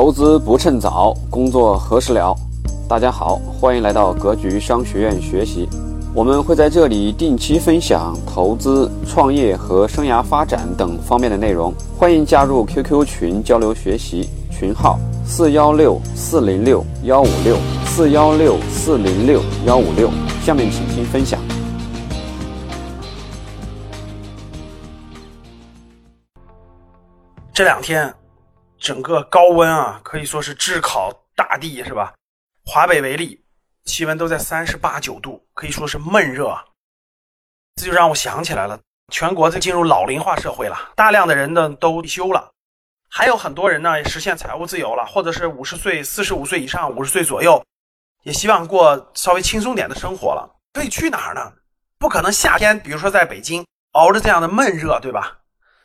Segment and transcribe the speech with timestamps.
[0.00, 2.34] 投资不趁早，工作何时了？
[2.88, 5.68] 大家好，欢迎来到格局商学院学习。
[6.14, 11.70] 我们会在这里定期分享投资、创业和生涯发展等方面的内容。
[11.98, 20.08] 欢迎加入 QQ 群交流学习，群号四幺六四零六幺五六四幺六四零六幺五六。
[20.42, 21.38] 下面请听分享。
[27.52, 28.10] 这两天，
[28.80, 32.14] 整个高温啊，可以说是炙烤大地，是吧？
[32.64, 33.44] 华北为例，
[33.84, 36.58] 气温都在三十八九度，可以说是闷热。
[37.76, 38.80] 这就让我想起来了，
[39.12, 42.50] 全国在进入老龄化社会了，大量的人呢都退休了，
[43.08, 47.62] 还有很多人呢也实现财务自由了，或者是五十岁、四十五岁以上、五十岁左右，
[48.22, 50.56] 也希望过稍微轻松点的生活了。
[50.72, 51.52] 可以去哪儿呢？
[51.98, 55.39] 不可能夏天，比如说在北京熬着这样的闷热，对吧？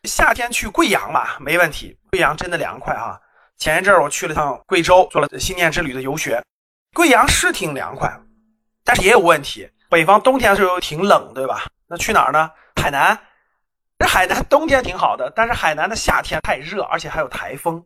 [0.05, 1.97] 夏天去贵阳吧，没问题。
[2.11, 3.19] 贵阳真的凉快哈。
[3.57, 6.41] 前一阵儿我去了趟贵州，做了新年之旅的游学。
[6.93, 8.11] 贵阳是挺凉快，
[8.83, 9.69] 但是也有问题。
[9.89, 11.65] 北方冬天的时候挺冷，对吧？
[11.87, 12.51] 那去哪儿呢？
[12.75, 13.17] 海南。
[13.97, 17.85] 这海南冬天挺好的，但是海南的夏天太热，而且还有台风。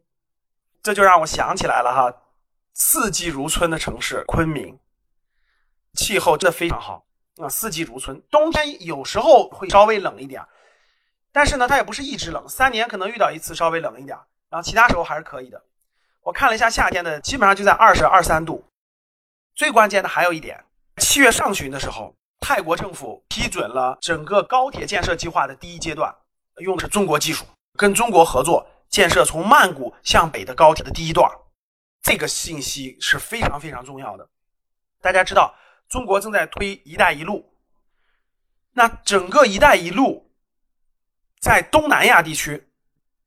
[0.81, 2.11] 这就让我想起来了哈，
[2.73, 4.79] 四季如春的城市昆明，
[5.93, 7.05] 气候真的非常好
[7.37, 8.19] 啊，四季如春。
[8.31, 10.41] 冬天有时候会稍微冷一点。
[11.31, 14.17] 但是呢，它也不是一直冷，三年可能遇到一次稍微冷一点，
[14.49, 15.63] 然后其他时候还是可以的。
[16.21, 18.65] 我看了一下夏天的，基本上就在二十二三度。
[19.55, 20.63] 最关键的还有一点，
[20.97, 26.15] 七月上旬的时候，泰国政府批准了整个高铁建设计划的第一阶段，
[26.57, 27.45] 用的是中国技术，
[27.77, 31.29] 跟中国合作建设从曼谷向北的高铁的第一段。
[32.01, 34.27] 这个信息是非常非常重要的。
[35.01, 35.53] 大家知道，
[35.89, 37.53] 中国正在推“一带一路”，
[38.73, 40.25] 那整个“一带一路”。
[41.39, 42.67] 在东南亚地区，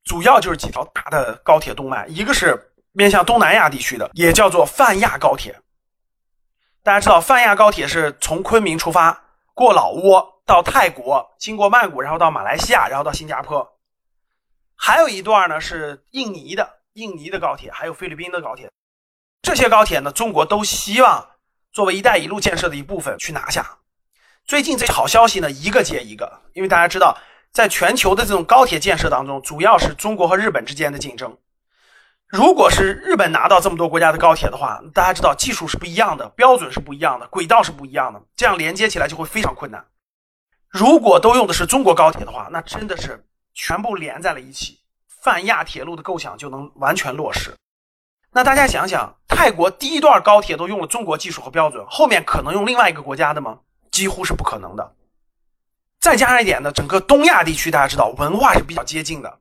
[0.04, 5.58] 主要就是几条大的高铁动脉，一个是面向东南亚地区的，也叫做泛亚高铁。
[6.82, 13.78] 大家知道，泛亚高铁是从昆明出发，过老挝到泰国，经过曼谷，然后到马来西亚，然后到新加坡。
[14.76, 18.70] 还有一段呢是印尼的，印尼的高铁，还有菲律宾的高铁。
[19.40, 21.30] 这些高铁呢，中国都希望
[21.72, 23.78] 作为“一带一路”建设的一部分去拿下。
[24.44, 27.16] 最近这好消息呢，一个接一个，因为大家知道。
[27.52, 31.36] 在全球的这种高铁建设当中，主要是中国和日本之间的竞争。
[32.26, 39.84] 如果是日本拿到这么多国家的高铁的话，大家知道技术是不一样的，标准是不一样的，轨道是不一样的，这样连接起来就会非常困难。
[40.70, 44.78] 如果都用的是中国高铁的话，那真的是全部连在了一起，
[45.20, 47.54] 泛亚铁路的构想就能完全落实。
[48.30, 53.58] 那大家想想，泰国第一段高铁都用了中国技术和标准，后面可能用另外一个国家的吗？
[53.90, 54.94] 几乎是不可能的。
[56.02, 59.38] 再加上一点呢，整个东亚地区大家知道文化是比较接近的，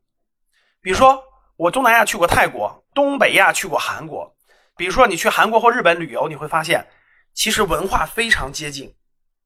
[0.80, 1.20] 比如说
[1.58, 4.32] 我东南亚去过泰国，东北亚去过韩国，
[4.78, 6.88] 比如说你去韩国或日本旅游，你会发现
[7.34, 8.94] 其实文化非常接近，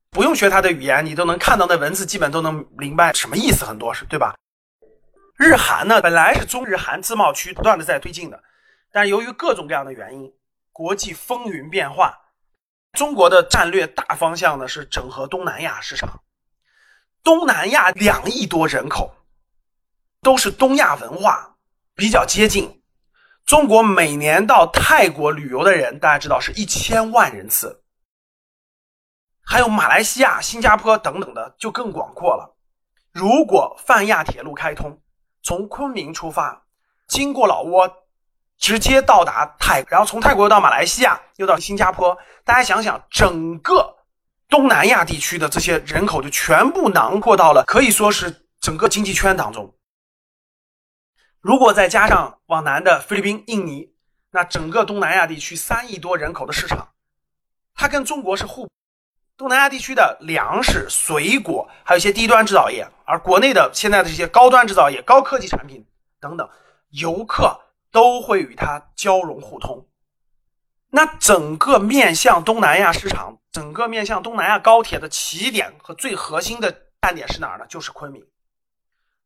[0.10, 4.36] 不用学它的语言，你都能看到那文字，基本都能明白什么意思，很多是对吧？
[5.38, 8.44] 日韩呢，本来是中日韩自贸区不断的在推进的，
[8.92, 10.30] 但由于各种各样的原因，
[10.74, 12.14] 国际风云变幻，
[12.92, 16.22] 中国的战略大方向呢是整合东南亚市场。
[17.26, 19.16] 东南亚两亿多人口，
[20.22, 21.56] 都是东亚文化
[21.96, 22.84] 比较接近。
[23.48, 27.84] 中国每年到泰国旅游的人，大家知道是一千万人次，
[29.44, 32.56] 还有马来西亚、新加坡等等的就更广阔了。
[33.12, 35.02] 如果泛亚铁路开通，
[35.42, 36.68] 从昆明出发，
[37.08, 37.92] 经过老挝，
[38.60, 43.96] 直接到达泰，然后从泰国又到马来西亚，又到新加坡，大家想想整个。
[44.48, 49.74] 东南亚地区的这些人口就全部囊括到了，可以说是整个经济圈当中。
[51.42, 53.94] 如果再加上往南的菲律宾、印尼，
[54.32, 56.90] 那整个东南亚地区三亿多人口的市场，
[57.74, 58.68] 它跟中国是互。
[59.38, 65.86] 东南亚地区的粮食、水果，还有一些低端制造业，而国内的现在的这些高端制造业、高科技产品
[66.22, 66.50] 等等，
[66.92, 67.60] 游客
[67.92, 69.86] 都会与它交融互通。
[70.90, 76.72] 那整个面向东南亚市场，整个面向东南亚高铁的起点和最核心的
[77.02, 77.66] 站点是哪儿呢？
[77.68, 78.26] 就是昆明。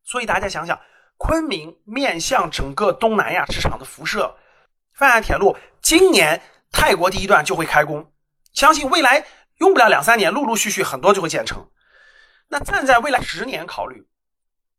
[0.03, 0.79] 所以大家想想，
[1.17, 4.35] 昆明面向整个东南亚市场的辐射，
[4.93, 6.41] 泛亚铁路今年
[6.71, 8.11] 泰国第一段就会开工，
[8.53, 9.23] 相信未来
[9.59, 11.69] 用不了两三年，陆陆续续很多就会建成。
[12.47, 14.07] 那站在未来十年考虑，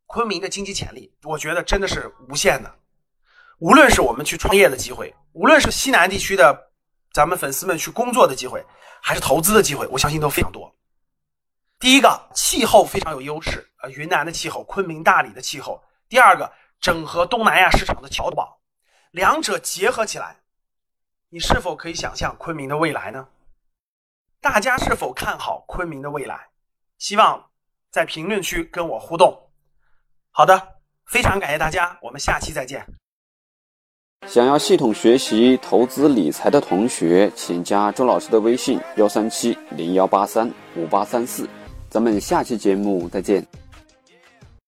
[0.07, 2.75] 昆明的经济潜力，我觉得真的是无限的。
[3.61, 6.70] 无论是我们去创业的机会，无论是西南地区的。
[7.13, 8.65] 咱们粉丝们去工作的机会，
[9.03, 10.75] 还是投资的机会，我相信都非常多。
[11.79, 15.83] 第一个，气候非常有优势，呃，云南的气候，昆明、大理的气候。
[16.09, 18.61] 第二个，整合东南亚市场的桥堡，
[19.13, 20.37] 两者结合起来，
[21.31, 23.29] 你是否可以想象昆明的未来呢？
[24.41, 26.51] 大家是否看好昆明的未来？
[26.99, 27.51] 希望
[27.91, 29.51] 在评论区跟我互动。
[30.31, 33.00] 好的，非常感谢大家，我们下期再见。
[34.29, 41.49] 想要系统学习投资理财的同学，请加周老师的微信：幺三七零幺八三五八三四。
[41.89, 43.45] 咱们下期节目再见。